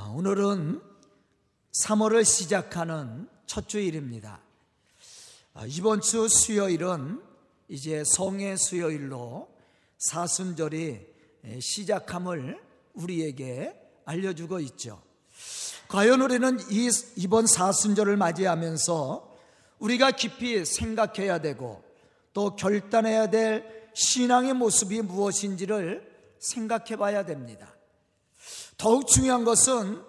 [0.00, 0.80] 아, 오늘은
[1.72, 4.40] 3월을 시작하는 첫 주일입니다.
[5.54, 7.20] 아, 이번 주 수요일은
[7.66, 9.48] 이제 성의 수요일로
[9.98, 11.04] 사순절이
[11.60, 12.60] 시작함을
[12.94, 13.74] 우리에게
[14.04, 15.02] 알려주고 있죠.
[15.88, 19.36] 과연 우리는 이, 이번 사순절을 맞이하면서
[19.80, 21.82] 우리가 깊이 생각해야 되고
[22.32, 26.08] 또 결단해야 될 신앙의 모습이 무엇인지를
[26.38, 27.74] 생각해 봐야 됩니다.
[28.78, 30.02] 더욱 중요한 것은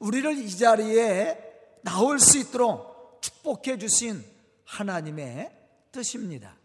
[0.00, 1.38] 우리를 이 자리에
[1.82, 4.22] 나올 수 있도록 축복해 주신
[4.64, 5.50] 하나님의
[5.92, 6.56] 뜻입니다.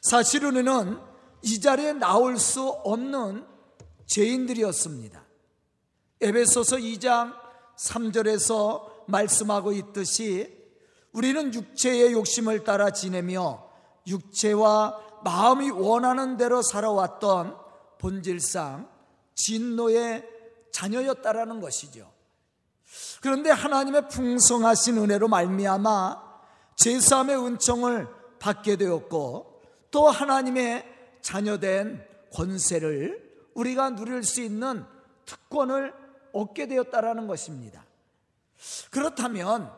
[0.00, 1.00] 사실 우리는
[1.42, 3.46] 이 자리에 나올 수 없는
[4.06, 5.24] 죄인들이었습니다.
[6.20, 7.34] 에베소서 2장
[7.78, 10.54] 3절에서 말씀하고 있듯이
[11.12, 13.66] 우리는 육체의 욕심을 따라 지내며
[14.06, 17.56] 육체와 마음이 원하는 대로 살아왔던
[17.98, 18.99] 본질상
[19.44, 20.26] 진노의
[20.72, 22.10] 자녀였다라는 것이죠.
[23.20, 26.30] 그런데 하나님의 풍성하신 은혜로 말미암아
[26.76, 30.86] 제사함의 은총을 받게 되었고 또 하나님의
[31.20, 34.84] 자녀된 권세를 우리가 누릴 수 있는
[35.26, 35.92] 특권을
[36.32, 37.84] 얻게 되었다라는 것입니다.
[38.90, 39.70] 그렇다면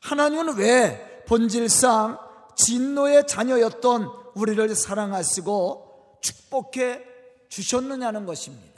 [0.00, 2.18] 하나님은 왜 본질상
[2.56, 7.04] 진노의 자녀였던 우리를 사랑하시고 축복해
[7.48, 8.77] 주셨느냐는 것입니다.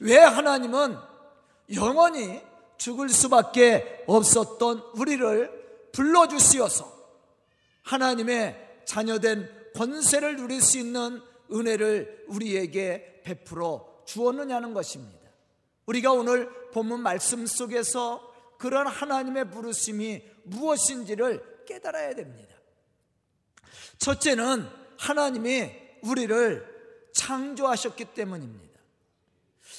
[0.00, 0.96] 왜 하나님은
[1.74, 2.42] 영원히
[2.76, 6.98] 죽을 수밖에 없었던 우리를 불러주시어서
[7.82, 11.20] 하나님의 자녀된 권세를 누릴 수 있는
[11.52, 15.18] 은혜를 우리에게 베풀어 주었느냐는 것입니다.
[15.86, 22.54] 우리가 오늘 본문 말씀 속에서 그런 하나님의 부르심이 무엇인지를 깨달아야 됩니다.
[23.98, 24.68] 첫째는
[24.98, 28.67] 하나님이 우리를 창조하셨기 때문입니다.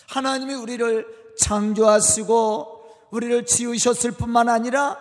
[0.09, 4.97] 하나님이 우리를 창조하시고 우리를 지으셨을 뿐만 아니라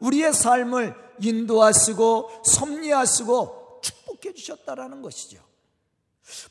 [0.00, 5.38] 우리의 삶을 인도하시고 섭리하시고 축복해 주셨다라는 것이죠.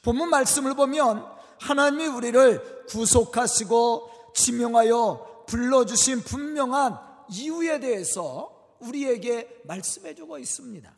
[0.02, 1.26] 본문 말씀을 보면
[1.60, 6.98] 하나님이 우리를 구속하시고 지명하여 불러주신 분명한
[7.30, 10.90] 이유에 대해서 우리에게 말씀해 주고 있습니다.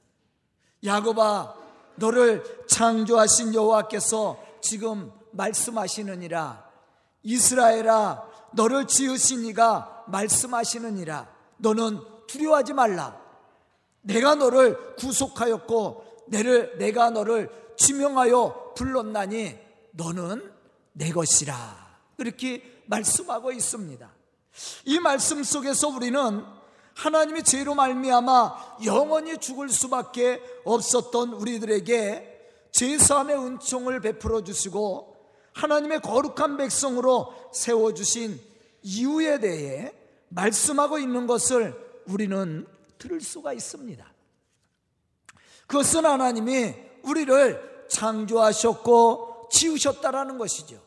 [0.84, 1.56] 야곱아
[1.95, 6.71] 너를 창조하신 여호와께서 지금 말씀하시느니라
[7.24, 11.30] 이스라엘아 너를 지으신 이가 말씀하시느니라.
[11.58, 13.20] 너는 두려워하지 말라.
[14.02, 19.58] 내가 너를 구속하였고 내를 내가 너를 지명하여 불렀나니
[19.92, 20.52] 너는
[20.94, 22.00] 내 것이라.
[22.18, 24.12] 그렇게 말씀하고 있습니다.
[24.86, 26.44] 이 말씀 속에서 우리는
[26.94, 32.28] 하나님이 죄로 말미암아 영원히 죽을 수밖에 없었던 우리들에게
[32.72, 35.10] 제사함의 은총을 베풀어 주시고
[35.53, 38.39] 하나님의 거룩한 백성으로 세워 주신
[38.84, 39.94] 이유에 대해
[40.29, 41.75] 말씀하고 있는 것을
[42.06, 42.66] 우리는
[42.97, 44.06] 들을 수가 있습니다.
[45.67, 50.81] 그것은 하나님이 우리를 창조하셨고 지으셨다라는 것이죠.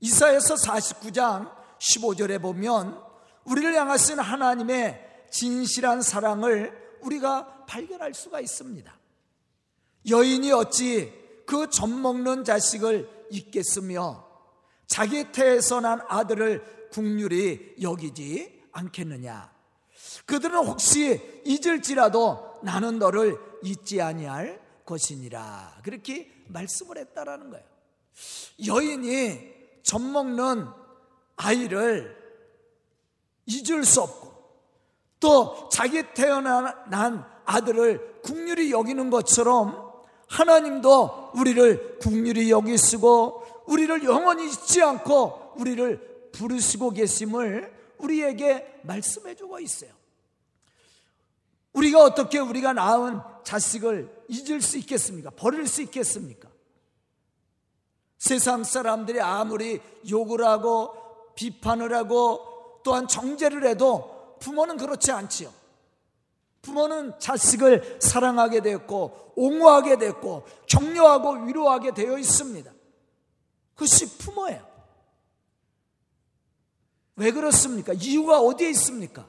[0.00, 3.00] 이사에서 49장 15절에 보면
[3.44, 8.94] 우리를 향하신 하나님의 진실한 사랑을 우리가 발견할 수가 있습니다.
[10.08, 11.12] 여인이 어찌
[11.46, 14.26] 그 젖 먹는 자식을 잊겠으며
[14.86, 19.52] 자기 태에서 난 아들을 국률이 여기지 않겠느냐.
[20.26, 25.80] 그들은 혹시 잊을지라도 나는 너를 잊지 아니할 것이니라.
[25.82, 27.64] 그렇게 말씀을 했다라는 거예요.
[28.66, 30.66] 여인이 젖 먹는
[31.36, 32.16] 아이를
[33.46, 34.34] 잊을 수 없고
[35.20, 39.85] 또 자기 태어난 아들을 국률이 여기는 것처럼
[40.26, 49.90] 하나님도 우리를 국률이 여기시고 우리를 영원히 잊지 않고 우리를 부르시고 계심을 우리에게 말씀해 주고 있어요.
[51.72, 55.30] 우리가 어떻게 우리가 낳은 자식을 잊을 수 있겠습니까?
[55.30, 56.48] 버릴 수 있겠습니까?
[58.18, 60.94] 세상 사람들이 아무리 욕을 하고
[61.34, 65.52] 비판을 하고 또한 정죄를 해도 부모는 그렇지 않지요.
[66.66, 72.72] 부모는 자식을 사랑하게 되었고 옹호하게 되었고 격려하고 위로하게 되어 있습니다.
[73.74, 74.66] 그것이 부모예요.
[77.14, 77.92] 왜 그렇습니까?
[77.92, 79.28] 이유가 어디에 있습니까?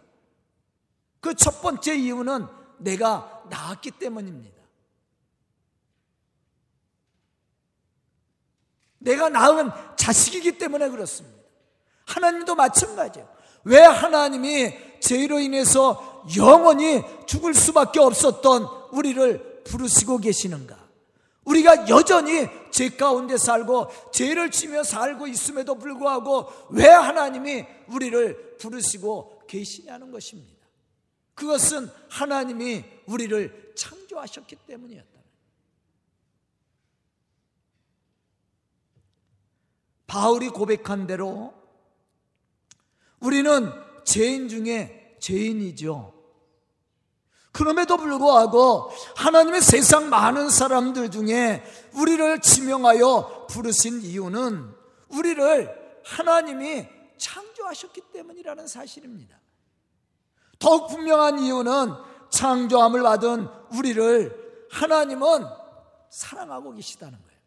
[1.22, 2.48] 그 첫 번째 이유는
[2.78, 4.58] 내가 낳았기 때문입니다.
[9.00, 11.38] 내가 낳은 자식이기 때문에 그렇습니다.
[12.06, 13.38] 하나님도 마찬가지예요.
[13.64, 20.88] 왜 하나님이 죄로 인해서 영원히 죽을 수밖에 없었던 우리를 부르시고 계시는가?
[21.46, 30.12] 우리가 여전히 죄 가운데 살고 죄를 지며 살고 있음에도 불구하고 왜 하나님이 우리를 부르시고 계시냐는
[30.12, 30.58] 것입니다.
[31.36, 35.18] 그것은 하나님이 우리를 창조하셨기 때문이었다.
[40.08, 41.54] 바울이 고백한 대로
[43.20, 43.72] 우리는
[44.04, 46.17] 죄인 중에 죄인이죠.
[47.58, 51.64] 그럼에도 불구하고 하나님의 세상 많은 사람들 중에
[51.96, 54.76] 우리를 지명하여 부르신 이유는
[55.08, 56.88] 우리를 하나님이
[57.18, 59.40] 창조하셨기 때문이라는 사실입니다.
[60.60, 61.94] 더욱 분명한 이유는
[62.30, 65.48] 창조함을 받은 우리를 하나님은
[66.12, 67.42] 사랑하고 계시다는 거예요.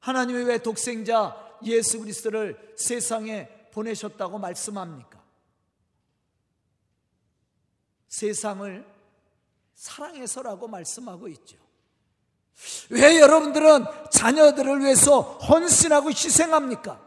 [0.00, 5.17] 하나님이 왜 독생자 예수 그리스도를 세상에 보내셨다고 말씀합니까?
[8.08, 8.86] 세상을
[9.74, 11.56] 사랑해서라고 말씀하고 있죠.
[12.90, 17.06] 왜 여러분들은 자녀들을 위해서 헌신하고 희생합니까?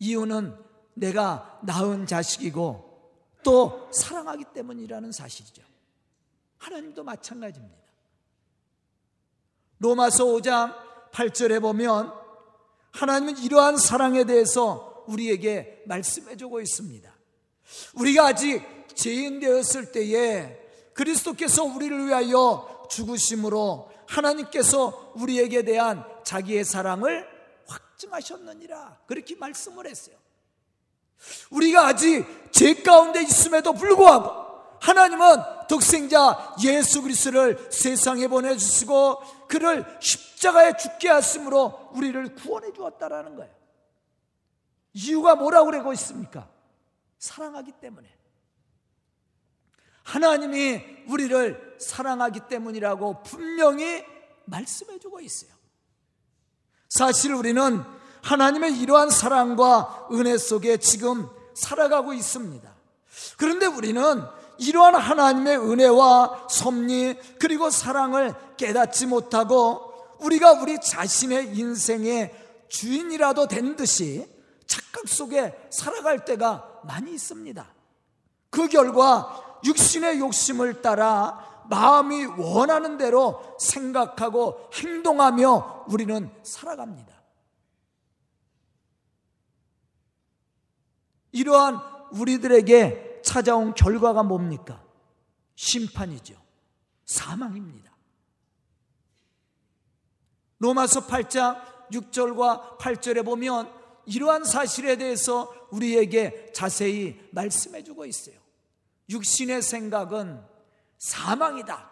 [0.00, 0.58] 이유는
[0.94, 5.62] 내가 낳은 자식이고 또 사랑하기 때문이라는 사실이죠.
[6.58, 7.84] 하나님도 마찬가지입니다.
[9.78, 10.74] 로마서 5장
[11.12, 12.12] 8절에 보면
[12.92, 17.13] 하나님은 이러한 사랑에 대해서 우리에게 말씀해 주고 있습니다.
[17.94, 18.62] 우리가 아직
[18.94, 20.58] 죄인 되었을 때에
[20.94, 27.26] 그리스도께서 우리를 위하여 죽으심으로 하나님께서 우리에게 대한 자기의 사랑을
[27.66, 28.98] 확증하셨느니라.
[29.06, 30.16] 그렇게 말씀을 했어요.
[31.50, 34.44] 우리가 아직 죄 가운데 있음에도 불구하고
[34.80, 43.52] 하나님은 독생자 예수 그리스도를 세상에 보내 주시고 그를 십자가에 죽게 하심으로 우리를 구원해 주었다라는 거예요.
[44.92, 46.53] 이유가 뭐라고 그러고 있습니까?
[47.24, 48.06] 사랑하기 때문에.
[50.02, 54.04] 하나님이 우리를 사랑하기 때문이라고 분명히
[54.44, 55.50] 말씀해 주고 있어요.
[56.90, 57.82] 사실 우리는
[58.22, 62.74] 하나님의 이러한 사랑과 은혜 속에 지금 살아가고 있습니다.
[63.38, 64.22] 그런데 우리는
[64.58, 74.33] 이러한 하나님의 은혜와 섭리 그리고 사랑을 깨닫지 못하고 우리가 우리 자신의 인생의 주인이라도 된 듯이
[74.66, 77.66] 착각 속에 살아갈 때가 많이 있습니다.
[78.50, 87.14] 그 결과 육신의 욕심을 따라 마음이 원하는 대로 생각하고 행동하며 우리는 살아갑니다.
[91.32, 91.80] 이러한
[92.12, 94.80] 우리들에게 찾아온 결과가 뭡니까?
[95.56, 96.34] 심판이죠.
[97.04, 97.92] 사망입니다.
[100.58, 108.36] 로마서 8장 6절과 8절에 보면 이러한 사실에 대해서 우리에게 자세히 말씀해 주고 있어요.
[109.08, 110.40] 육신의 생각은
[110.98, 111.90] 사망이다.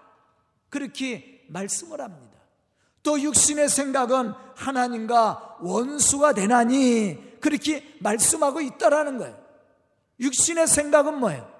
[0.69, 2.39] 그렇게 말씀을 합니다.
[3.03, 9.37] 또 육신의 생각은 하나님과 원수가 되나니 그렇게 말씀하고 있다라는 거예요.
[10.21, 11.51] 육신의 생각은 뭐예요?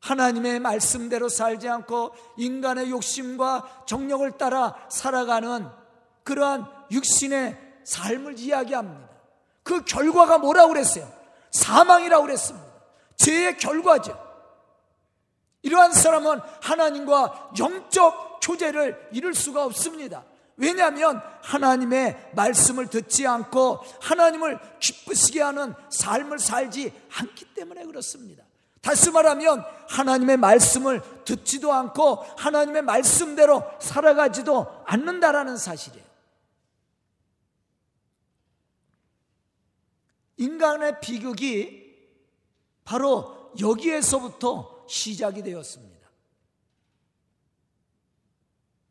[0.00, 5.68] 하나님의 말씀대로 살지 않고 인간의 욕심과 정력을 따라 살아가는
[6.24, 9.11] 그러한 육신의 삶을 이야기합니다.
[9.62, 11.10] 그 결과가 뭐라고 그랬어요?
[11.50, 12.66] 사망이라고 그랬습니다.
[13.16, 14.18] 죄의 결과죠.
[15.62, 20.24] 이러한 사람은 하나님과 영적 교제를 이룰 수가 없습니다.
[20.56, 28.44] 왜냐하면 하나님의 말씀을 듣지 않고 하나님을 기쁘시게 하는 삶을 살지 않기 때문에 그렇습니다.
[28.80, 36.04] 다시 말하면 하나님의 말씀을 듣지도 않고 하나님의 말씀대로 살아가지도 않는다라는 사실이에요.
[40.36, 41.82] 인간의 비극이
[42.84, 45.92] 바로 여기에서부터 시작이 되었습니다.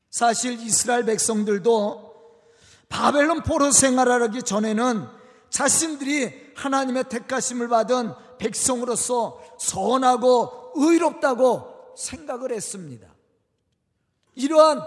[0.09, 2.11] 사실 이스라엘 백성들도
[2.89, 5.07] 바벨론 포로 생활하기 전에는
[5.49, 13.07] 자신들이 하나님의 택하심을 받은 백성으로서 선하고 의롭다고 생각을 했습니다.
[14.35, 14.81] 이러한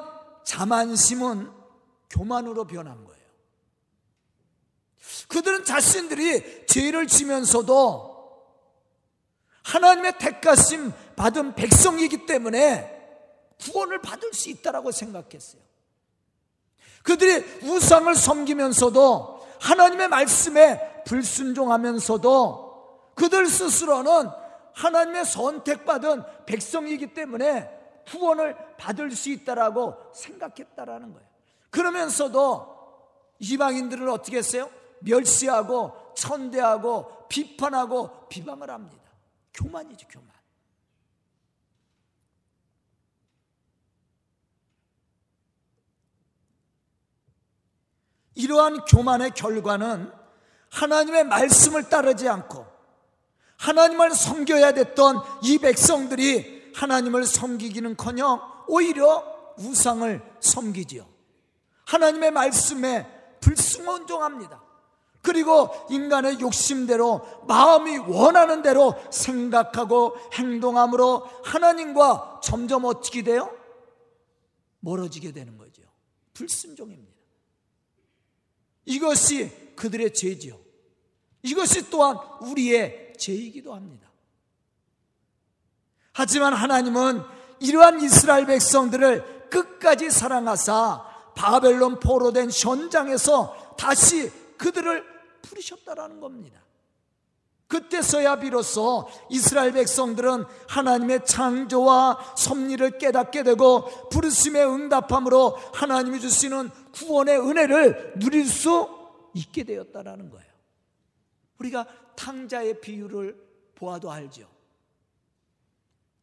[0.44, 1.50] 자만심은
[2.10, 3.13] 교만으로 변한 거예요.
[5.28, 8.14] 그들은 자신들이 죄를 지면서도
[9.62, 12.90] 하나님의 택하심 받은 백성이기 때문에
[13.60, 15.62] 구원을 받을 수 있다라고 생각했어요.
[17.02, 24.28] 그들이 우상을 섬기면서도 하나님의 말씀에 불순종하면서도 그들 스스로는
[24.74, 27.70] 하나님의 선택받은 백성이기 때문에
[28.08, 31.28] 구원을 받을 수 있다라고 생각했다라는 거예요.
[31.70, 32.74] 그러면서도
[33.38, 34.68] 이방인들을 어떻게 했어요?
[35.00, 39.04] 멸시하고 천대하고 비판하고 비방을 합니다.
[39.52, 40.34] 교만이죠, 교만.
[48.34, 50.12] 이러한 교만의 결과는
[50.70, 52.66] 하나님의 말씀을 따르지 않고
[53.58, 59.24] 하나님을 섬겨야 됐던 이 백성들이 하나님을 섬기기는 커녕 오히려
[59.56, 61.06] 우상을 섬기지요.
[61.86, 64.63] 하나님의 말씀에 불순종합니다.
[65.24, 73.50] 그리고 인간의 욕심대로 마음이 원하는 대로 생각하고 행동함으로 하나님과 점점 어떻게 돼요?
[74.80, 75.82] 멀어지게 되는 거죠.
[76.34, 77.10] 불순종입니다.
[78.84, 80.60] 이것이 그들의 죄지요.
[81.42, 84.10] 이것이 또한 우리의 죄이기도 합니다.
[86.12, 87.22] 하지만 하나님은
[87.60, 91.02] 이러한 이스라엘 백성들을 끝까지 사랑하사
[91.34, 95.13] 바벨론 포로된 현장에서 다시 그들을
[95.44, 96.62] 부르셨다라는 겁니다.
[97.66, 108.14] 그때서야 비로소 이스라엘 백성들은 하나님의 창조와 섭리를 깨닫게 되고 부르심에 응답함으로 하나님이 주시는 구원의 은혜를
[108.18, 108.88] 누릴 수
[109.34, 110.52] 있게 되었다라는 거예요.
[111.58, 111.86] 우리가
[112.16, 113.36] 탕자의 비유를
[113.74, 114.48] 보아도 알죠.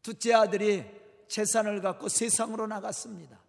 [0.01, 0.85] 둘째 아들이
[1.27, 3.40] 재산을 갖고 세상으로 나갔습니다.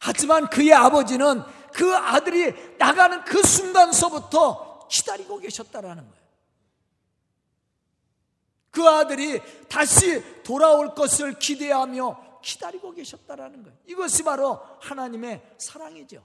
[0.00, 1.42] 하지만 그의 아버지는
[1.72, 6.20] 그 아들이 나가는 그 순간서부터 기다리고 계셨다라는 거예요.
[8.70, 13.78] 그 아들이 다시 돌아올 것을 기대하며 기다리고 계셨다라는 거예요.
[13.86, 16.24] 이것이 바로 하나님의 사랑이죠.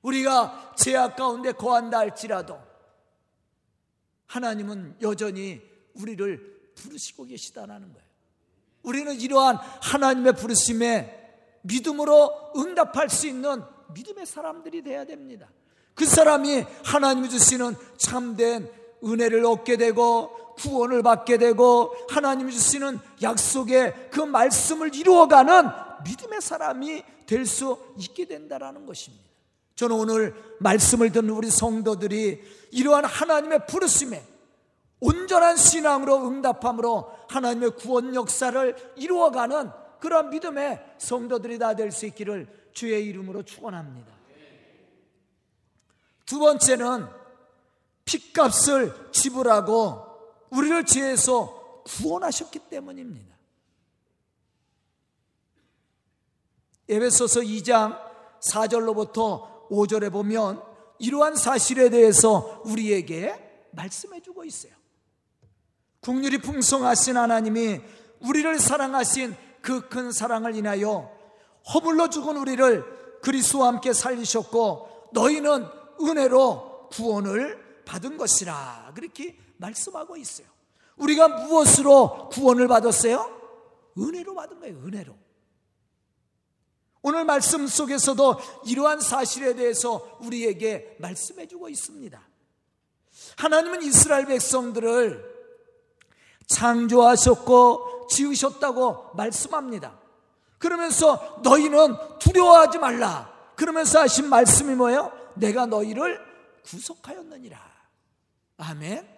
[0.00, 2.58] 우리가 죄악 가운데 거한다 할지라도
[4.26, 5.60] 하나님은 여전히
[5.94, 8.08] 우리를 부르시고 계시다라는 거예요.
[8.82, 11.21] 우리는 이러한 하나님의 부르심에
[11.62, 13.62] 믿음으로 응답할 수 있는
[13.94, 15.48] 믿음의 사람들이 되어야 됩니다.
[15.94, 18.70] 그 사람이 하나님이 주시는 참된
[19.04, 25.68] 은혜를 얻게 되고 구원을 받게 되고 하나님이 주시는 약속의 그 말씀을 이루어가는
[26.04, 29.24] 믿음의 사람이 될 수 있게 된다라는 것입니다.
[29.74, 32.42] 저는 오늘 말씀을 듣는 우리 성도들이
[32.72, 34.22] 이러한 하나님의 부르심에
[35.00, 39.70] 온전한 신앙으로 응답함으로 하나님의 구원 역사를 이루어가는
[40.02, 44.12] 그런 믿음의 성도들이 다 될 수 있기를 주의 이름으로 축원합니다.
[46.26, 47.06] 두 번째는
[48.04, 50.04] 핏값을 지불하고
[50.50, 53.36] 우리를 죄에서 구원하셨기 때문입니다.
[56.88, 57.98] 에베소서 2장
[58.40, 60.62] 4절로부터 5절에 보면
[60.98, 64.72] 이러한 사실에 대해서 우리에게 말씀해 주고 있어요.
[66.00, 67.80] 국률이 풍성하신 하나님이
[68.20, 71.10] 우리를 사랑하신 그 큰 사랑을 인하여
[71.72, 75.66] 허물로 죽은 우리를 그리스도와 함께 살리셨고 너희는
[76.00, 80.46] 은혜로 구원을 받은 것이라 그렇게 말씀하고 있어요.
[80.96, 83.40] 우리가 무엇으로 구원을 받았어요?
[83.98, 84.76] 은혜로 받은 거예요.
[84.78, 85.16] 은혜로.
[87.02, 92.20] 오늘 말씀 속에서도 이러한 사실에 대해서 우리에게 말씀해 주고 있습니다.
[93.36, 95.32] 하나님은 이스라엘 백성들을
[96.46, 99.98] 창조하셨고 지으셨다고 말씀합니다.
[100.58, 103.32] 그러면서 너희는 두려워하지 말라.
[103.56, 105.12] 그러면서 하신 말씀이 뭐예요?
[105.34, 106.20] 내가 너희를
[106.64, 107.58] 구속하였느니라.
[108.58, 109.08] 아멘.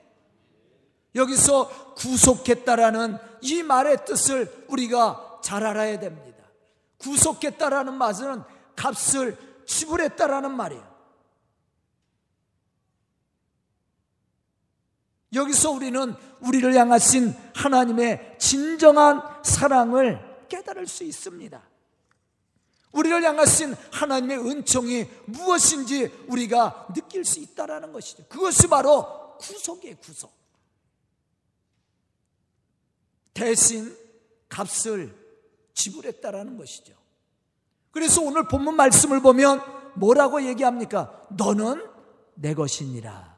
[1.14, 6.44] 여기서 구속했다라는 이 말의 뜻을 우리가 잘 알아야 됩니다.
[6.98, 8.42] 구속했다라는 말은
[8.74, 9.36] 값을
[9.66, 10.93] 지불했다라는 말이에요.
[15.34, 21.62] 여기서 우리는 우리를 향하신 하나님의 진정한 사랑을 깨달을 수 있습니다.
[22.92, 28.24] 우리를 향하신 하나님의 은총이 무엇인지 우리가 느낄 수 있다라는 것이죠.
[28.28, 30.32] 그것이 바로 구속이에요, 구속.
[33.32, 33.96] 대신
[34.48, 35.12] 값을
[35.74, 36.94] 지불했다라는 것이죠.
[37.90, 39.60] 그래서 오늘 본문 말씀을 보면
[39.94, 41.26] 뭐라고 얘기합니까?
[41.30, 41.84] 너는
[42.34, 43.36] 내 것이니라.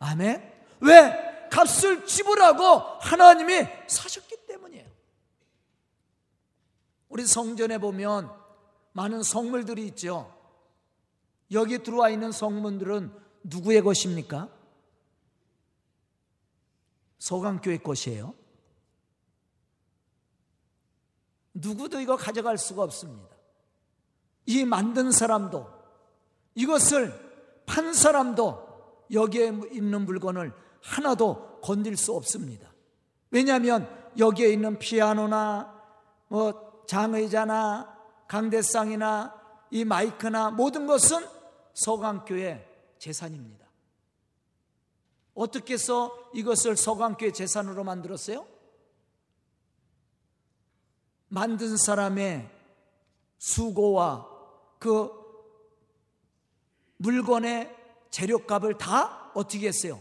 [0.00, 0.49] 아멘.
[0.80, 1.48] 왜?
[1.50, 2.64] 값을 지불하고
[3.00, 4.88] 하나님이 사셨기 때문이에요.
[7.08, 8.30] 우리 성전에 보면
[8.92, 10.36] 많은 성물들이 있죠.
[11.52, 14.48] 여기 들어와 있는 성문들은 누구의 것입니까?
[17.18, 18.34] 서강교회 것이에요.
[21.52, 23.36] 누구도 이거 가져갈 수가 없습니다.
[24.46, 25.68] 이 만든 사람도
[26.54, 32.72] 이것을 판 사람도 여기에 있는 물건을 하나도 건들 수 없습니다.
[33.30, 35.80] 왜냐하면 여기에 있는 피아노나
[36.28, 39.34] 뭐 장의자나 강대상이나
[39.70, 41.24] 이 마이크나 모든 것은
[41.74, 42.66] 서강교회
[42.98, 43.66] 재산입니다.
[45.34, 48.46] 어떻게 해서 이것을 서강교회 재산으로 만들었어요?
[51.28, 52.50] 만든 사람의
[53.38, 54.28] 수고와
[54.78, 55.10] 그
[56.96, 57.74] 물건의
[58.10, 60.00] 재료값을 다 어떻게 했어요?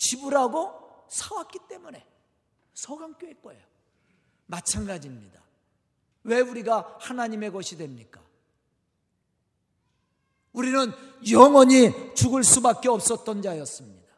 [0.00, 2.04] 지불하고 사왔기 때문에
[2.72, 3.62] 서강교회 거예요.
[4.46, 5.40] 마찬가지입니다.
[6.24, 8.20] 왜 우리가 하나님의 것이 됩니까?
[10.52, 10.92] 우리는
[11.30, 14.10] 영원히 죽을 수밖에 없었던 자였습니다.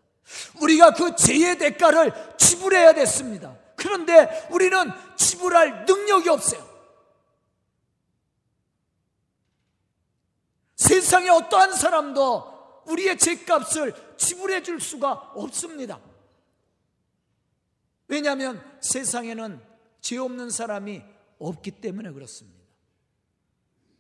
[0.60, 3.58] 우리가 그 죄의 대가를 지불해야 됐습니다.
[3.74, 4.78] 그런데 우리는
[5.16, 6.64] 지불할 능력이 없어요.
[10.76, 16.00] 세상에 어떠한 사람도 우리의 죄값을 지불해 줄 수가 없습니다.
[18.06, 19.60] 왜냐하면 세상에는
[20.00, 21.02] 죄 없는 사람이
[21.38, 22.62] 없기 때문에 그렇습니다.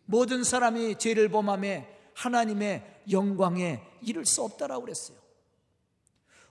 [0.04, 5.18] 모든 사람이 죄를 범함에 하나님의 영광에 이를 수 없다라고 그랬어요.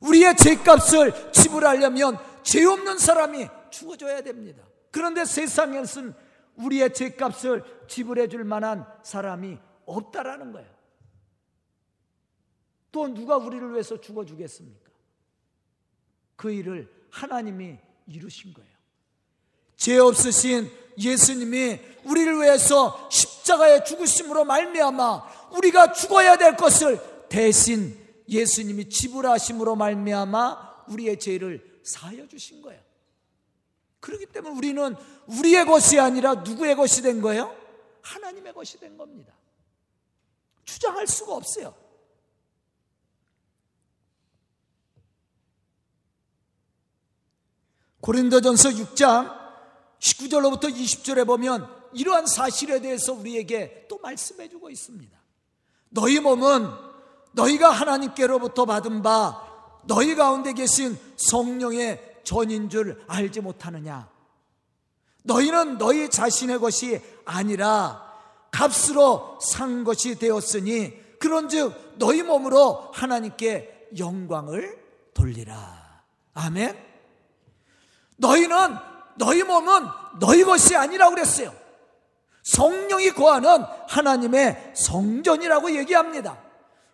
[0.01, 4.63] 우리의 죄값을 지불하려면 죄 없는 사람이 죽어줘야 됩니다.
[4.89, 6.13] 그런데 세상에서는
[6.55, 10.80] 우리의 죄값을 지불해 줄 만한 사람이 없다라는 거예요.
[12.91, 14.89] 또 누가 우리를 위해서 죽어주겠습니까?
[16.35, 18.71] 그 일을 하나님이 이루신 거예요.
[19.77, 29.75] 죄 없으신 예수님이 우리를 위해서 십자가에 죽으심으로 말미암아 우리가 죽어야 될 것을 대신 예수님이 지불하심으로
[29.75, 32.81] 말미암아 우리의 죄를 사하여 주신 거예요.
[33.99, 34.95] 그렇기 때문에 우리는
[35.27, 37.55] 우리의 것이 아니라 누구의 것이 된 거예요?
[38.01, 39.33] 하나님의 것이 된 겁니다.
[40.65, 41.80] 주장할 수가 없어요.
[48.01, 49.39] 고린도전서 6장
[49.99, 55.17] 19절로부터 20절에 보면 이러한 사실에 대해서 우리에게 또 말씀해 주고 있습니다.
[55.89, 56.67] 너희 몸은
[57.33, 59.47] 너희가 하나님께로부터 받은 바
[59.85, 64.09] 너희 가운데 계신 성령의 전인 줄 알지 못하느냐?
[65.23, 68.11] 너희는 너희 자신의 것이 아니라
[68.51, 74.81] 값으로 산 것이 되었으니 그런즉 너희 몸으로 하나님께 영광을
[75.13, 76.03] 돌리라.
[76.33, 76.90] 아멘.
[78.21, 78.77] 너희는
[79.15, 79.87] 너희 몸은
[80.19, 81.53] 너희 것이 아니라고 그랬어요.
[82.43, 86.37] 성령이 거하는 하나님의 성전이라고 얘기합니다.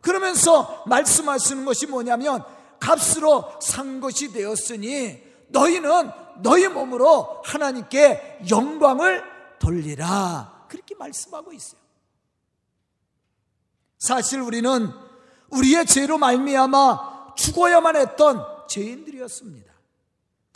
[0.01, 2.43] 그러면서 말씀하시는 것이 뭐냐면
[2.79, 6.11] 값으로 산 것이 되었으니 너희는
[6.41, 9.23] 너희 몸으로 하나님께 영광을
[9.59, 10.65] 돌리라.
[10.69, 11.79] 그렇게 말씀하고 있어요.
[13.97, 14.91] 사실 우리는
[15.49, 19.66] 우리의 죄로 말미암아 죽어야만 했던 죄인들이었습니다.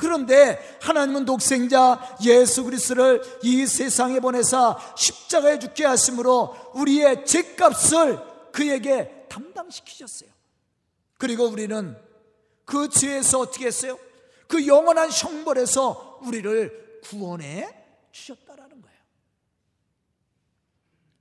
[0.01, 8.19] 그런데 하나님은 독생자 예수 그리스도를 이 세상에 보내사 십자가에 죽게 하심으로 우리의 죄값을
[8.51, 10.31] 그에게 담당시키셨어요.
[11.19, 11.95] 그리고 우리는
[12.65, 13.99] 그 죄에서 어떻게 했어요?
[14.47, 17.69] 그 영원한 형벌에서 우리를 구원해
[18.11, 18.97] 주셨다라는 거예요.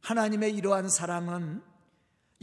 [0.00, 1.62] 하나님의 이러한 사랑은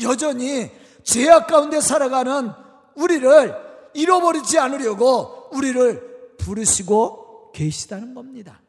[0.04, 0.70] 여전히
[1.04, 2.52] 죄악 가운데 살아가는
[2.96, 3.56] 우리를
[3.96, 6.17] 잃어버리지 않으려고 우리를
[6.48, 8.62] 부르시고 계시다는 겁니다.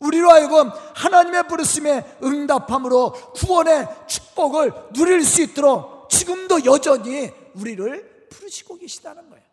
[0.00, 9.30] 우리로 하여금 하나님의 부르심에 응답함으로 구원의 축복을 누릴 수 있도록 지금도 여전히 우리를 부르시고 계시다는
[9.30, 9.44] 거예요.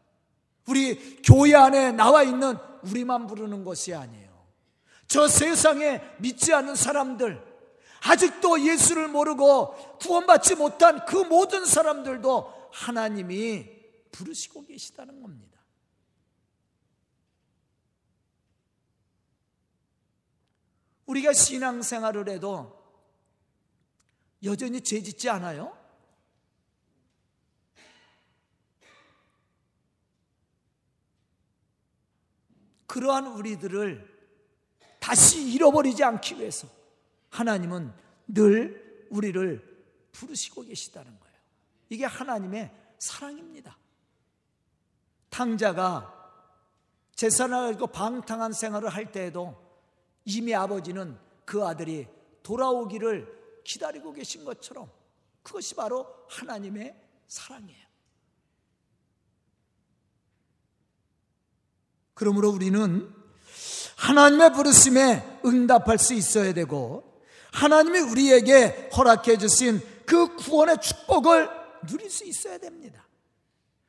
[0.67, 4.29] 우리 교회 안에 나와 있는 우리만 부르는 것이 아니에요.
[5.07, 7.41] 저 세상에 믿지 않는 사람들,
[8.03, 13.69] 아직도 예수를 모르고 구원받지 못한 그 모든 사람들도 하나님이
[14.11, 15.50] 부르시고 계시다는 겁니다.
[21.11, 22.79] 우리가 신앙생활을 해도
[24.43, 25.77] 여전히 죄 짓지 않아요?
[32.87, 34.09] 그러한 우리들을
[34.99, 36.67] 다시 잃어버리지 않기 위해서
[37.29, 37.93] 하나님은
[38.27, 41.37] 늘 우리를 부르시고 계시다는 거예요.
[41.89, 43.77] 이게 하나님의 사랑입니다.
[45.29, 46.19] 탕자가
[47.15, 49.60] 재산을 가지고 방탕한 생활을 할 때에도
[50.25, 52.07] 이미 아버지는 그 아들이
[52.43, 54.89] 돌아오기를 기다리고 계신 것처럼
[55.43, 56.95] 그것이 바로 하나님의
[57.27, 57.91] 사랑이에요.
[62.13, 63.13] 그러므로 우리는
[63.97, 71.49] 하나님의 부르심에 응답할 수 있어야 되고 하나님이 우리에게 허락해 주신 그 구원의 축복을
[71.87, 73.07] 누릴 수 있어야 됩니다.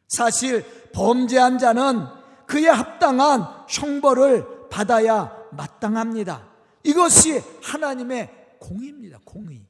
[0.09, 2.07] 사실 범죄한 자는
[2.47, 6.49] 그에 합당한 형벌을 받아야 마땅합니다.
[6.83, 9.21] 이것이 하나님의 공의입니다.
[9.25, 9.67] 공의.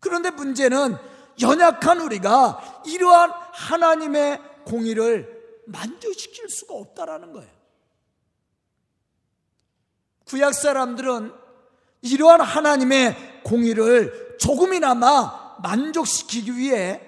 [0.00, 0.96] 그런데 문제는
[1.40, 7.50] 연약한 우리가 이러한 하나님의 공의를 만족시킬 수가 없다라는 거예요.
[10.26, 11.32] 구약 사람들은
[12.02, 17.00] 이러한 하나님의 공의를 조금이나마 만족시키기 위해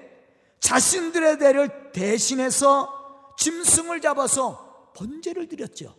[0.60, 4.67] 자신들의 대를 대신해서 짐승을 잡아서
[4.98, 5.94] 번제를 드렸죠.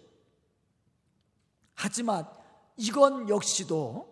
[1.74, 2.28] 하지만
[2.76, 4.08] 이건 역시도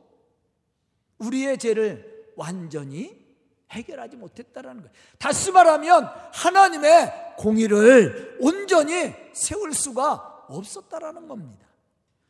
[1.17, 3.27] 우리의 죄를 완전히
[3.71, 4.93] 해결하지 못했다라는 거예요.
[5.17, 11.67] 다시 말하면 하나님의 공의를 온전히 세울 수가 없었다라는 겁니다.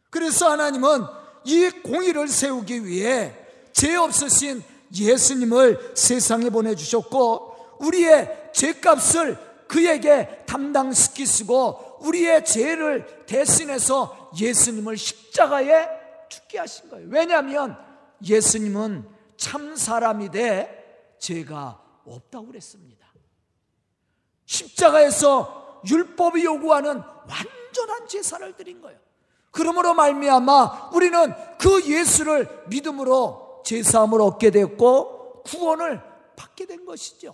[0.09, 1.03] 그래서 하나님은
[1.45, 3.35] 이 공의를 세우기 위해
[3.71, 4.63] 죄 없으신
[4.95, 15.87] 예수님을 세상에 보내주셨고 우리의 죄값을 그에게 담당시키시고 우리의 죄를 대신해서 예수님을 십자가에
[16.29, 17.07] 죽게 하신 거예요.
[17.09, 17.77] 왜냐하면
[18.23, 19.07] 예수님은
[19.37, 23.07] 참 사람이 돼 죄가 없다고 그랬습니다.
[24.45, 28.99] 십자가에서 율법이 요구하는 완전한 제사를 드린 거예요.
[29.51, 36.01] 그러므로 말미암아 우리는 그 예수를 믿음으로 제사함을 얻게 됐고 구원을
[36.35, 37.33] 받게 된 것이죠.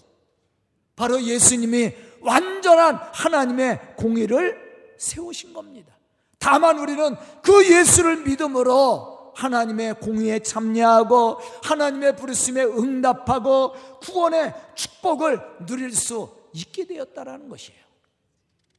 [0.95, 5.93] 바로 예수님이 완전한 하나님의 공의를 세우신 겁니다.
[6.39, 16.29] 다만 우리는 그 예수를 믿음으로 하나님의 공의에 참여하고 하나님의 부르심에 응답하고 구원의 축복을 누릴 수
[16.53, 17.81] 있게 되었다라는 것이에요.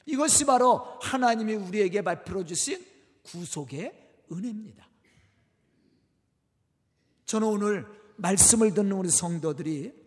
[0.06, 2.84] 이것이 바로 하나님이 우리에게 베풀어 주신
[3.24, 3.92] 구속의
[4.30, 4.86] 은혜입니다.
[7.26, 10.03] 저는 오늘 말씀을 듣는 우리 성도들이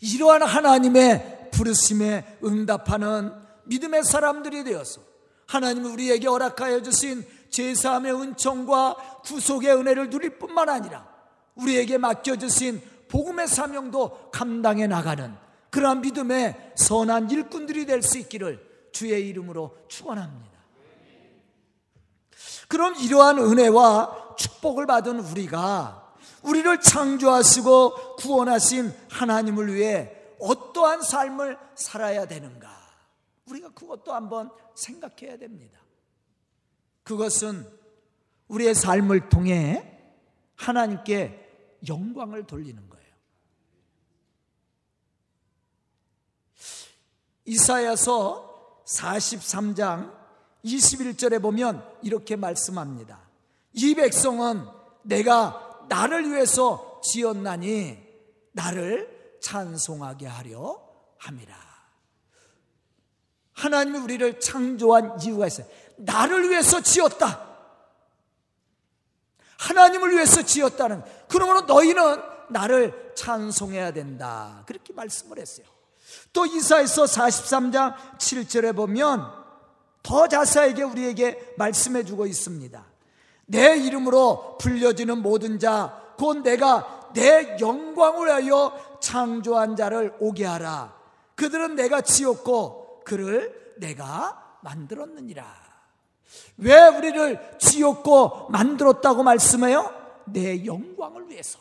[0.00, 3.32] 이러한 하나님의 부르심에 응답하는
[3.64, 5.00] 믿음의 사람들이 되어서
[5.46, 11.06] 하나님이 우리에게 허락하여 주신 제사함의 은총과 구속의 은혜를 누릴 뿐만 아니라
[11.54, 15.34] 우리에게 맡겨주신 복음의 사명도 감당해 나가는
[15.70, 20.56] 그러한 믿음의 선한 일꾼들이 될 수 있기를 주의 이름으로 축원합니다.
[22.68, 26.05] 그럼 이러한 은혜와 축복을 받은 우리가
[26.46, 32.74] 우리를 창조하시고 구원하신 하나님을 위해 어떠한 삶을 살아야 되는가?
[33.46, 35.80] 우리가 그것도 한번 생각해야 됩니다.
[37.02, 37.66] 그것은
[38.48, 39.98] 우리의 삶을 통해
[40.56, 43.06] 하나님께 영광을 돌리는 거예요.
[47.44, 50.14] 이사야서 43장
[50.64, 53.20] 21절에 보면 이렇게 말씀합니다.
[53.72, 54.66] 이 백성은
[55.02, 57.98] 내가 나를 위해서 지었나니
[58.52, 60.80] 나를 찬송하게 하려
[61.18, 61.54] 함이라.
[63.52, 65.66] 하나님이 우리를 창조한 이유가 있어요.
[65.96, 67.46] 나를 위해서 지었다.
[69.58, 71.02] 하나님을 위해서 지었다는.
[71.28, 74.62] 그러므로 너희는 나를 찬송해야 된다.
[74.66, 75.66] 그렇게 말씀을 했어요.
[76.32, 79.46] 또 이사에서 43장 7절에 보면
[80.02, 82.84] 더 자세하게 우리에게 말씀해 주고 있습니다.
[83.46, 90.94] 내 이름으로 불려지는 모든 자, 곧 내가 내 영광을 하여 창조한 자를 오게 하라.
[91.34, 95.44] 그들은 내가 지었고 그를 내가 만들었느니라.
[96.58, 99.94] 왜 우리를 지었고 만들었다고 말씀해요?
[100.24, 101.58] 내 영광을 위해서.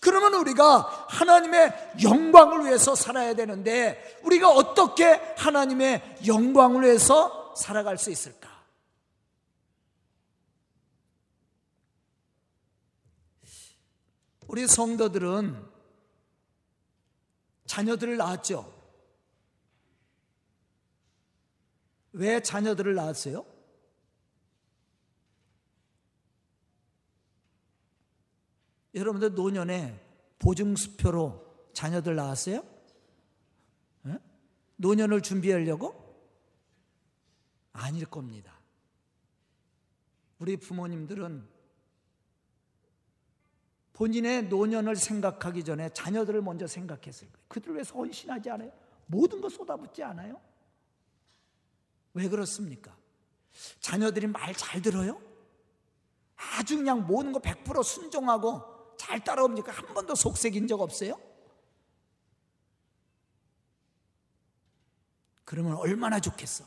[0.00, 8.51] 그러면 우리가 하나님의 영광을 위해서 살아야 되는데 우리가 어떻게 하나님의 영광을 위해서 살아갈 수 있을까?
[14.52, 15.66] 우리 성도들은
[17.64, 18.70] 자녀들을 낳았죠.
[22.12, 23.46] 왜 자녀들을 낳았어요?
[28.94, 29.98] 여러분들 노년에
[30.38, 32.62] 보증수표로 자녀들 낳았어요?
[34.76, 35.94] 노년을 준비하려고?
[37.72, 38.60] 아닐 겁니다.
[40.38, 41.51] 우리 부모님들은
[43.92, 47.44] 본인의 노년을 생각하기 전에 자녀들을 먼저 생각했을 거예요.
[47.48, 48.72] 그들을 위해서 헌신하지 않아요?
[49.06, 50.40] 모든 거 쏟아붓지 않아요?
[52.14, 52.96] 왜 그렇습니까?
[53.80, 55.20] 자녀들이 말 잘 들어요?
[56.36, 59.72] 아주 그냥 모든 거 100% 순종하고 잘 따라옵니까?
[59.72, 61.18] 한 번도 속색인 적 없어요?
[65.44, 66.64] 그러면 얼마나 좋겠어?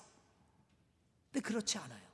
[1.32, 2.06] 근데 그렇지 않아요.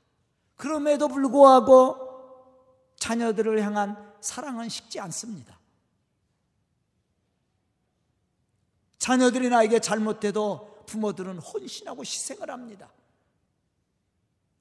[0.55, 5.59] 그럼에도 불구하고 자녀들을 향한 사랑은 식지 않습니다.
[8.97, 12.91] 자녀들이 나에게 잘못돼도 부모들은 헌신하고 희생을 합니다.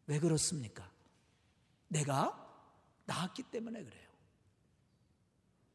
[0.07, 0.91] 왜 그렇습니까?
[1.89, 2.37] 내가
[3.05, 4.11] 낳았기 때문에 그래요.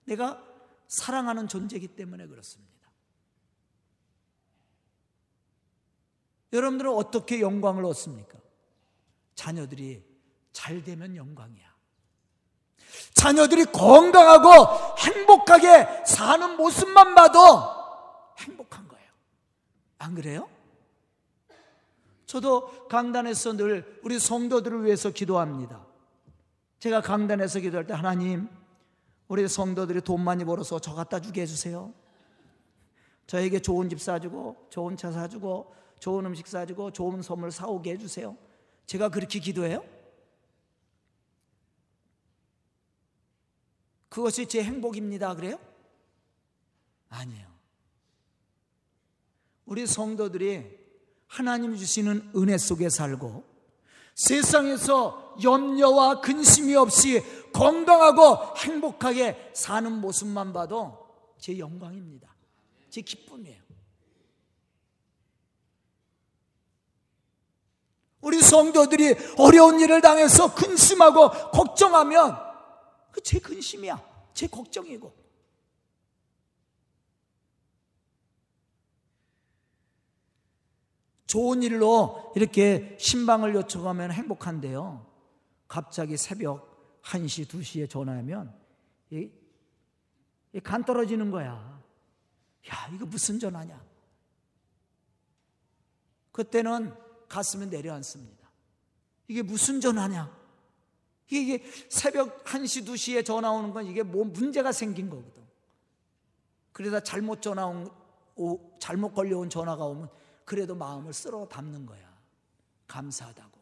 [0.06, 0.43] 내가
[0.88, 2.76] 사랑하는 존재이기 때문에 그렇습니다.
[6.54, 8.39] 여러분들은 어떻게 영광을 얻습니까?
[9.36, 10.04] 자녀들이
[10.54, 11.75] 잘 되면 영광이야.
[13.13, 17.39] 자녀들이 건강하고 행복하게 사는 모습만 봐도
[18.39, 19.08] 행복한 거예요.
[19.99, 20.47] 안 그래요?
[22.25, 25.86] 저도 강단에서 늘 우리 성도들을 위해서 기도합니다.
[26.79, 28.49] 제가 강단에서 기도할 때 하나님,
[29.27, 31.93] 우리 성도들이 돈 많이 벌어서 저 갖다 주게 해주세요.
[33.27, 38.36] 저에게 좋은 집 사주고, 좋은 차 사주고, 좋은 음식 사주고, 좋은 선물 사오게 해주세요.
[38.86, 39.84] 제가 그렇게 기도해요?
[44.10, 45.36] 그것이 제 행복입니다.
[45.36, 45.60] 그래요?
[47.10, 47.48] 아니에요.
[49.65, 50.86] 우리 성도들이
[51.28, 53.44] 하나님 주시는 은혜 속에 살고
[54.13, 61.06] 세상에서 염려와 근심이 없이 건강하고 행복하게 사는 모습만 봐도
[61.38, 62.34] 제 영광입니다.
[62.89, 63.65] 제 기쁨이에요.
[68.22, 72.44] 우리 성도들이 어려운 일을 당해서 근심하고 걱정하면
[73.15, 74.32] 그 제 근심이야.
[74.34, 75.15] 제 걱정이고.
[81.25, 85.10] 좋은 일로 이렇게 신방을 요청하면 행복한데요.
[85.69, 88.54] 갑자기 새벽 1시, 2시에 전화하면
[89.12, 89.32] 이,
[90.62, 91.82] 간 떨어지는 거야.
[92.69, 93.82] 야, 이거 무슨 전화냐?
[96.34, 96.93] 그때는
[97.30, 98.51] 가슴에 내려앉습니다.
[99.30, 100.44] 이게 무슨 전화냐?
[101.30, 105.44] 이게 새벽 1시, 2시에 전화 오는 건 이게 뭐 문제가 생긴 거거든.
[106.72, 107.90] 그러다 잘못 전화 온,
[108.36, 110.10] 오, 잘못 걸려온 전화가 오면
[110.44, 112.16] 그래도 마음을 쓸어 담는 거야.
[112.88, 113.56] 감사하다고.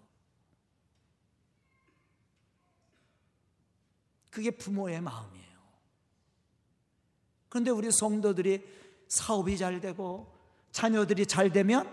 [4.29, 5.59] 그게 부모의 마음이에요.
[7.49, 8.67] 그런데 우리 성도들이
[9.07, 10.35] 사업이 잘 되고
[10.71, 11.87] 자녀들이 잘 되면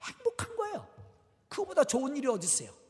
[0.00, 0.88] 행복한 거예요.
[1.48, 2.81] 그거보다 좋은 일이 어디 있어요?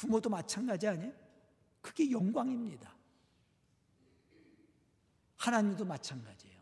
[0.00, 1.12] 부모도 마찬가지 아니에요?
[1.82, 2.90] 그게 영광입니다.
[5.36, 6.58] 하나님도 마찬가지예요.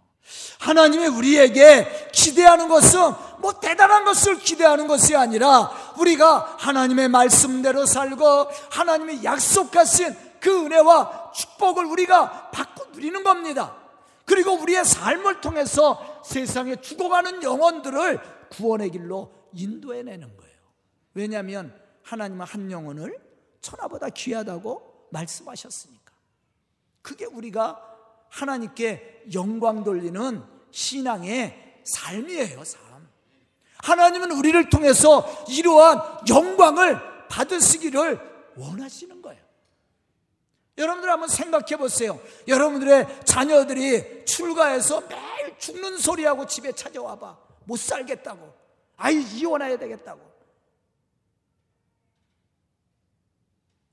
[0.59, 2.99] 하나님이 우리에게 기대하는 것은
[3.39, 11.85] 뭐 대단한 것을 기대하는 것이 아니라 우리가 하나님의 말씀대로 살고 하나님이 약속하신 그 은혜와 축복을
[11.85, 13.77] 우리가 받고 누리는 겁니다.
[14.25, 18.21] 그리고 우리의 삶을 통해서 세상에 죽어가는 영혼들을
[18.51, 20.57] 구원의 길로 인도해내는 거예요.
[21.15, 23.28] 왜냐하면 하나님은 한 영혼을
[23.61, 26.13] 천하보다 귀하다고 말씀하셨으니까.
[27.03, 27.83] 그게 우리가
[28.29, 32.89] 하나님께 영광 돌리는 신앙의 삶이에요, 삶.
[33.79, 38.21] 하나님은 우리를 통해서 이러한 영광을 받으시기를
[38.57, 39.41] 원하시는 거예요.
[40.77, 42.21] 여러분들 한번 생각해 보세요.
[42.47, 47.37] 여러분들의 자녀들이 출가해서 매일 죽는 소리하고 집에 찾아와 봐.
[47.65, 48.55] 못 살겠다고.
[48.97, 50.28] 아이, 이혼해야 되겠다고.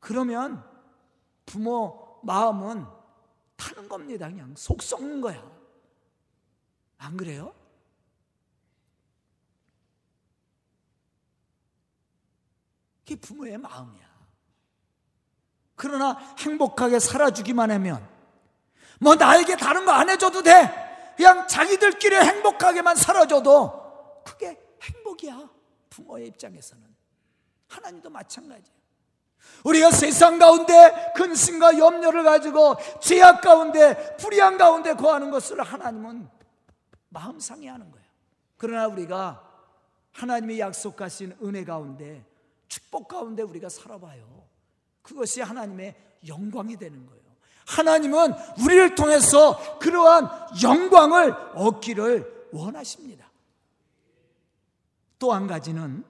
[0.05, 0.63] 그러면
[1.47, 2.85] 부모 마음은
[3.55, 4.27] 타는 겁니다.
[4.29, 5.43] 그냥 속 썩는 거야.
[6.99, 7.55] 안 그래요?
[12.99, 14.05] 그게 부모의 마음이야.
[15.75, 18.07] 그러나 행복하게 살아주기만 하면
[18.99, 21.13] 뭐 나에게 다른 거 안 해줘도 돼.
[21.17, 25.49] 그냥 자기들끼리 행복하게만 살아줘도 그게 행복이야.
[25.89, 26.95] 부모의 입장에서는.
[27.69, 28.74] 하나님도 마찬가지예요.
[29.63, 36.29] 우리가 세상 가운데 근심과 염려를 가지고 죄악 가운데 불의한 가운데 거하는 것을 하나님은
[37.09, 38.05] 마음 상해하는 거예요.
[38.57, 39.41] 그러나 우리가
[40.11, 42.25] 하나님이 약속하신 은혜 가운데
[42.67, 44.45] 축복 가운데 우리가 살아봐요.
[45.01, 45.95] 그것이 하나님의
[46.27, 47.21] 영광이 되는 거예요.
[47.67, 50.29] 하나님은 우리를 통해서 그러한
[50.63, 53.25] 영광을 얻기를 원하십니다.
[55.17, 56.03] 또 한 가지는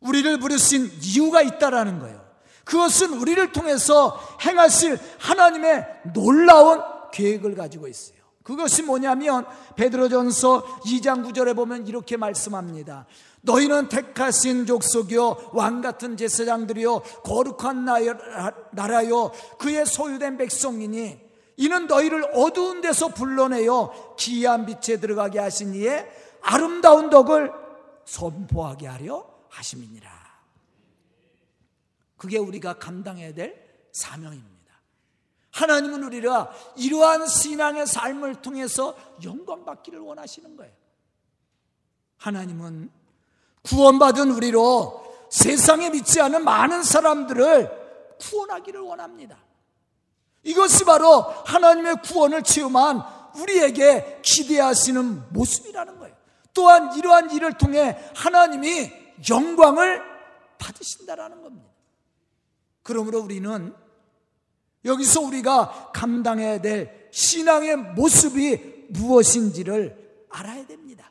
[0.00, 2.21] 우리를 부르신 이유가 있다라는 거예요.
[2.64, 6.80] 그것은 우리를 통해서 행하실 하나님의 놀라운
[7.12, 8.22] 계획을 가지고 있어요.
[8.42, 9.46] 그것이 뭐냐면
[9.76, 13.06] 베드로전서 2장 9절에 보면 이렇게 말씀합니다.
[13.42, 17.84] 너희는 택하신 족속이요 왕 같은 제사장들이요 거룩한
[18.72, 21.20] 나라요 그의 소유된 백성이니
[21.56, 26.08] 이는 너희를 어두운 데서 불러내어 기이한 빛에 들어가게 하신 이에
[26.40, 27.52] 아름다운 덕을
[28.04, 30.21] 선포하게 하려 하심이니라.
[32.22, 34.72] 그게 우리가 감당해야 될 사명입니다.
[35.50, 40.72] 하나님은 우리가 이러한 신앙의 삶을 통해서 영광받기를 원하시는 거예요.
[42.18, 42.92] 하나님은
[43.62, 49.36] 구원받은 우리로 세상에 믿지 않은 많은 사람들을 구원하기를 원합니다.
[50.44, 53.02] 이것이 바로 하나님의 구원을 체험한
[53.34, 56.14] 우리에게 기대하시는 모습이라는 거예요.
[56.54, 58.92] 또한 이러한 일을 통해 하나님이
[59.28, 60.00] 영광을
[60.58, 61.71] 받으신다라는 겁니다.
[62.82, 63.74] 그러므로 우리는
[64.84, 71.10] 여기서 우리가 감당해야 될 신앙의 모습이 무엇인지를 알아야 됩니다.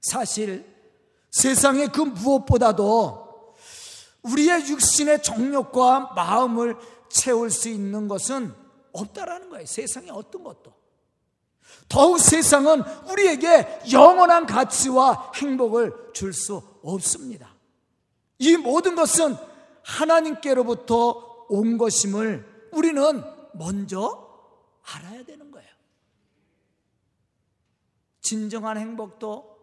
[0.00, 0.64] 사실
[1.30, 3.54] 세상의 그 무엇보다도
[4.22, 6.76] 우리의 육신의 정욕과 마음을
[7.08, 8.54] 채울 수 있는 것은
[8.92, 9.66] 없다라는 거예요.
[9.66, 10.72] 세상에 어떤 것도.
[11.88, 17.54] 더욱 세상은 우리에게 영원한 가치와 행복을 줄 수 없습니다.
[18.38, 19.36] 이 모든 것은
[19.84, 24.28] 하나님께로부터 온 것임을 우리는 먼저
[24.82, 25.68] 알아야 되는 거예요.
[28.20, 29.54] 진정한 행복도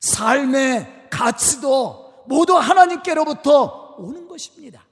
[0.00, 4.84] 삶의 가치도 모두 하나님께로부터 오는 것입니다.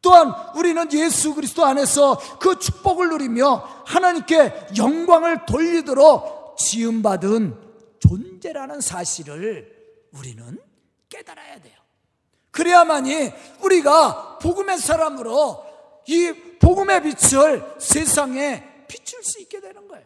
[0.00, 7.56] 또한 우리는 예수 그리스도 안에서 그 축복을 누리며 하나님께 영광을 돌리도록 지음받은
[8.00, 10.58] 존재라는 사실을 우리는
[11.08, 11.87] 깨달아야 돼요.
[12.58, 15.64] 그래야만이 우리가 복음의 사람으로
[16.08, 20.04] 이 복음의 빛을 세상에 비출 수 있게 되는 거예요.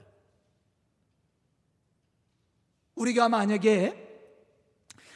[2.95, 3.97] 우리가 만약에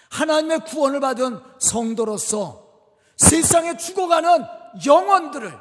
[0.09, 4.43] 하나님의 구원을 받은 성도로서 세상에 죽어가는
[4.87, 5.53] 영혼들을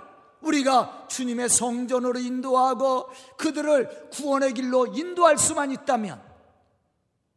[0.44, 6.24] 우리가 주님의 성전으로 인도하고 그들을 구원의 길로 인도할 수만 있다면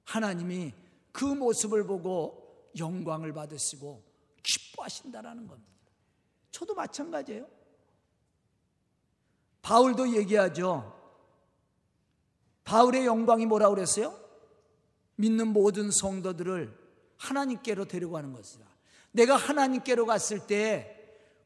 [0.04, 0.74] 하나님이
[1.10, 4.07] 그 모습을 보고 영광을 받으시고
[4.42, 5.72] 기뻐하신다라는 겁니다.
[6.50, 7.48] 저도 마찬가지예요.
[9.62, 10.96] 바울도 얘기하죠.
[12.64, 14.18] 바울의 영광이 뭐라고 그랬어요?
[15.16, 16.76] 믿는 모든 성도들을
[17.16, 18.66] 하나님께로 데려가는 것이다.
[19.12, 20.94] 내가 하나님께로 갔을 때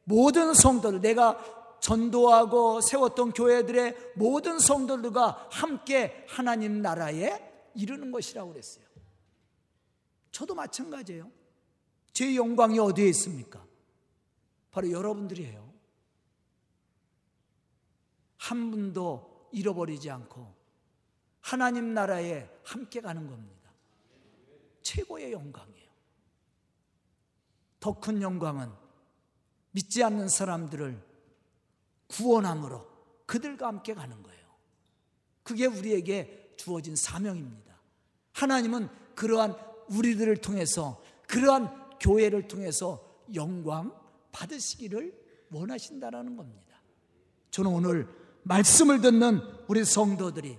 [0.03, 8.85] 모든 성도들, 내가 전도하고 세웠던 교회들의 모든 성도들과 함께 하나님 나라에 이르는 것이라고 그랬어요.
[10.31, 11.29] 저도 마찬가지예요.
[12.13, 13.65] 제 영광이 어디에 있습니까?
[14.71, 15.73] 바로 여러분들이에요.
[18.37, 20.53] 한 분도 잃어버리지 않고
[21.41, 23.71] 하나님 나라에 함께 가는 겁니다.
[24.81, 25.83] 최고의 영광이에요.
[27.79, 28.71] 더 큰 영광은
[29.71, 31.01] 믿지 않는 사람들을
[32.07, 32.87] 구원함으로
[33.25, 34.43] 그들과 함께 가는 거예요.
[35.41, 37.73] 그게 우리에게 주어진 사명입니다.
[38.33, 39.55] 하나님은 그러한
[39.89, 43.01] 우리들을 통해서 그러한 교회를 통해서
[43.33, 43.93] 영광
[44.33, 45.13] 받으시기를
[45.51, 46.81] 원하신다라는 겁니다.
[47.49, 48.07] 저는 오늘
[48.43, 50.57] 말씀을 듣는 우리 성도들이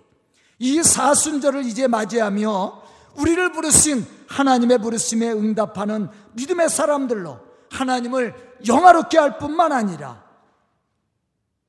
[0.58, 2.82] 이 사순절을 이제 맞이하며
[3.18, 10.24] 우리를 부르신 하나님의 부르심에 응답하는 믿음의 사람들로 하나님을 영화롭게 할 뿐만 아니라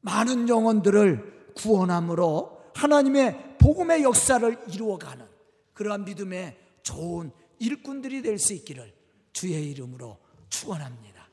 [0.02, 5.26] 많은 영혼들을 구원함으로 하나님의 복음의 역사를 이루어가는
[5.74, 8.94] 그러한 믿음의 좋은 일꾼들이 될 수 있기를
[9.36, 10.18] 주의 이름으로
[10.50, 11.28] 축원합니다.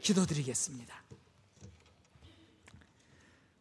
[0.00, 0.94] 기도드리겠습니다.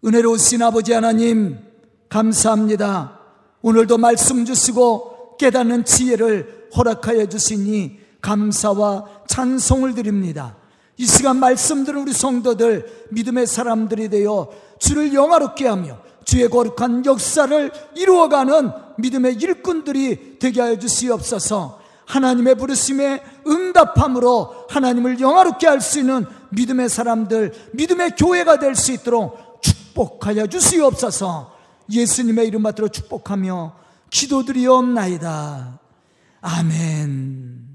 [0.03, 1.59] 은혜로우신 아버지 하나님
[2.07, 3.19] 감사합니다.
[3.61, 10.55] 오늘도 말씀 주시고 깨닫는 지혜를 허락하여 주시니 감사와 찬송을 드립니다.
[10.95, 14.49] 이 시간 말씀 들은 우리 성도들 믿음의 사람들이 되어
[14.79, 21.80] 주를 영화롭게 하며 주의 거룩한 역사를 이루어가는 믿음의 일꾼들이 되게 하여 주시옵소서
[22.11, 29.61] 하나님의 부르심에 응답함으로 하나님을 영화롭게 할 수 있는 믿음의 사람들, 믿음의 교회가 될 수 있도록
[29.61, 31.55] 축복하여 주시옵소서
[31.89, 33.73] 예수님의 이름 받들어 축복하며
[34.09, 35.79] 기도드리옵나이다.
[36.41, 37.70] 아멘.